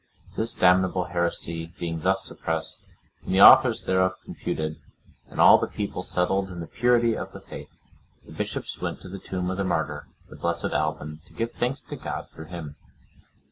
[0.35, 2.81] This damnable heresy being thus suppressed,
[3.23, 4.77] and the authors thereof confuted,
[5.29, 7.69] and all the people settled in the purity of the faith,
[8.25, 11.83] the bishops went to the tomb of the martyr, the blessed Alban, to give thanks
[11.83, 12.77] to God through him.